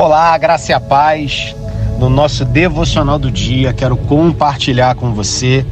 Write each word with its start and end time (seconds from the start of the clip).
Olá, 0.00 0.38
graça 0.38 0.72
e 0.72 0.74
a 0.74 0.80
paz. 0.80 1.54
No 1.98 2.08
nosso 2.08 2.42
devocional 2.42 3.18
do 3.18 3.30
dia, 3.30 3.74
quero 3.74 3.98
compartilhar 3.98 4.94
com 4.94 5.12
você 5.12 5.62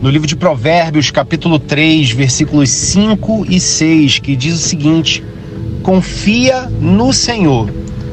no 0.00 0.08
livro 0.08 0.26
de 0.26 0.34
Provérbios, 0.34 1.10
capítulo 1.10 1.58
3, 1.58 2.10
versículos 2.12 2.70
5 2.70 3.44
e 3.50 3.60
6, 3.60 4.18
que 4.20 4.34
diz 4.34 4.54
o 4.54 4.66
seguinte: 4.66 5.22
Confia 5.82 6.62
no 6.80 7.12
Senhor 7.12 7.70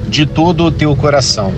de 0.10 0.26
todo 0.26 0.66
o 0.66 0.72
teu 0.72 0.94
coração 0.98 1.54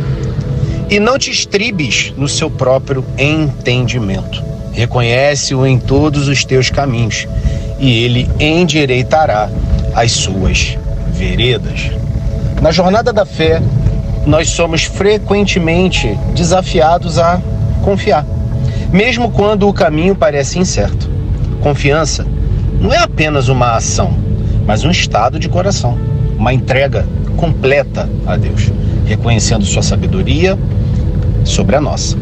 e 0.88 1.00
não 1.00 1.18
te 1.18 1.32
estribes 1.32 2.14
no 2.16 2.30
seu 2.30 2.52
próprio 2.52 3.04
entendimento. 3.18 4.40
Reconhece-o 4.72 5.66
em 5.66 5.80
todos 5.80 6.28
os 6.28 6.46
teus 6.46 6.70
caminhos 6.70 7.28
e 7.80 8.04
ele 8.04 8.30
endireitará 8.40 9.50
as 9.96 10.12
suas 10.12 10.78
veredas. 11.12 11.90
Na 12.62 12.72
jornada 12.72 13.12
da 13.12 13.26
fé, 13.26 13.62
nós 14.26 14.50
somos 14.50 14.84
frequentemente 14.84 16.18
desafiados 16.34 17.20
a 17.20 17.40
confiar, 17.84 18.26
mesmo 18.92 19.30
quando 19.30 19.68
o 19.68 19.74
caminho 19.74 20.16
parece 20.16 20.58
incerto. 20.58 21.10
Confiança 21.62 22.26
não 22.82 22.92
é 22.92 22.98
apenas 22.98 23.48
uma 23.50 23.76
ação, 23.76 24.18
mas 24.66 24.84
um 24.84 24.90
estado 24.90 25.38
de 25.38 25.48
coração, 25.48 25.98
uma 26.38 26.54
entrega 26.54 27.06
completa 27.38 28.10
a 28.26 28.36
Deus, 28.36 28.72
reconhecendo 29.06 29.64
sua 29.64 29.84
sabedoria 29.84 30.58
sobre 31.44 31.76
a 31.76 31.82
nossa. 31.82 32.18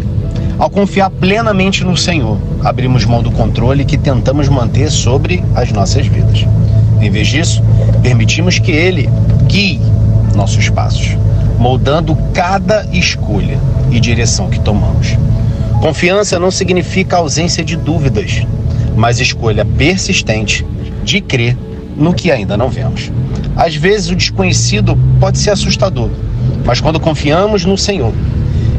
Ao 0.59 0.69
confiar 0.69 1.09
plenamente 1.09 1.83
no 1.83 1.95
Senhor, 1.95 2.37
abrimos 2.63 3.05
mão 3.05 3.23
do 3.23 3.31
controle 3.31 3.85
que 3.85 3.97
tentamos 3.97 4.49
manter 4.49 4.91
sobre 4.91 5.43
as 5.55 5.71
nossas 5.71 6.05
vidas. 6.05 6.45
Em 7.01 7.09
vez 7.09 7.27
disso, 7.27 7.63
permitimos 8.01 8.59
que 8.59 8.71
Ele 8.71 9.09
guie 9.47 9.81
nossos 10.35 10.69
passos 10.69 11.17
moldando 11.57 12.17
cada 12.33 12.85
escolha 12.91 13.59
e 13.91 13.99
direção 13.99 14.49
que 14.49 14.59
tomamos. 14.59 15.17
Confiança 15.81 16.39
não 16.39 16.49
significa 16.49 17.17
ausência 17.17 17.63
de 17.63 17.75
dúvidas, 17.75 18.45
mas 18.95 19.19
escolha 19.19 19.65
persistente 19.65 20.65
de 21.03 21.19
crer 21.19 21.57
no 21.97 22.13
que 22.13 22.31
ainda 22.31 22.55
não 22.55 22.69
vemos. 22.69 23.11
Às 23.55 23.75
vezes 23.75 24.09
o 24.09 24.15
desconhecido 24.15 24.97
pode 25.19 25.37
ser 25.37 25.51
assustador, 25.51 26.09
mas 26.65 26.81
quando 26.81 26.99
confiamos 26.99 27.65
no 27.65 27.77
Senhor, 27.77 28.13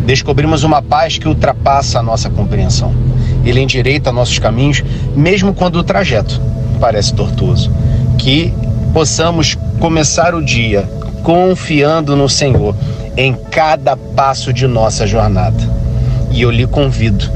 descobrimos 0.06 0.64
uma 0.64 0.82
paz 0.82 1.18
que 1.18 1.28
ultrapassa 1.28 1.98
a 1.98 2.02
nossa 2.02 2.28
compreensão. 2.28 2.92
Ele 3.44 3.60
endireita 3.60 4.10
nossos 4.10 4.38
caminhos, 4.38 4.82
mesmo 5.14 5.52
quando 5.52 5.76
o 5.76 5.84
trajeto 5.84 6.40
parece 6.80 7.14
tortuoso. 7.14 7.70
Que 8.18 8.52
possamos 8.92 9.56
começar 9.78 10.34
o 10.34 10.42
dia 10.42 10.88
confiando 11.24 12.14
no 12.14 12.28
Senhor 12.28 12.76
em 13.16 13.34
cada 13.50 13.96
passo 13.96 14.52
de 14.52 14.66
nossa 14.66 15.06
jornada. 15.06 15.58
E 16.30 16.42
eu 16.42 16.50
lhe 16.50 16.66
convido 16.66 17.28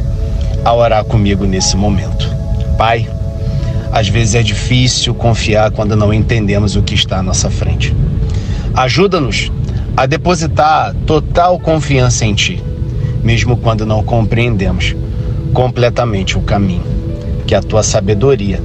a 0.63 0.75
orar 0.75 1.05
comigo 1.05 1.47
nesse 1.47 1.75
momento. 1.75 2.29
Pai, 2.77 3.09
às 3.91 4.07
vezes 4.07 4.35
é 4.35 4.43
difícil 4.43 5.15
confiar 5.15 5.71
quando 5.71 5.97
não 5.97 6.13
entendemos 6.13 6.77
o 6.77 6.83
que 6.83 6.95
está 6.95 7.19
à 7.19 7.23
nossa 7.23 7.49
frente. 7.51 7.97
Ajuda-nos 8.75 9.51
a 9.97 10.05
depositar 10.05 10.95
total 11.07 11.59
confiança 11.59 12.27
em 12.27 12.35
Ti, 12.35 12.63
mesmo 13.25 13.57
quando 13.57 13.87
não 13.87 14.05
compreendemos 14.05 14.95
completamente 15.55 16.37
o 16.37 16.43
caminho. 16.43 16.85
Que 17.47 17.55
a 17.55 17.63
Tua 17.63 17.83
sabedoria 17.83 18.61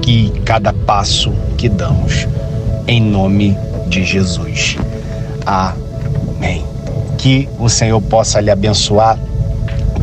que 0.00 0.32
cada 0.46 0.72
passo 0.72 1.30
que 1.58 1.68
damos, 1.68 2.26
em 2.88 3.00
nome 3.00 3.54
de 3.92 4.04
Jesus. 4.04 4.76
Amém. 5.44 6.64
Que 7.18 7.48
o 7.58 7.68
Senhor 7.68 8.00
possa 8.00 8.40
lhe 8.40 8.50
abençoar 8.50 9.18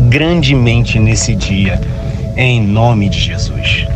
grandemente 0.10 1.00
nesse 1.00 1.36
dia, 1.36 1.82
em 2.38 2.62
nome 2.62 3.10
de 3.10 3.20
Jesus. 3.20 3.88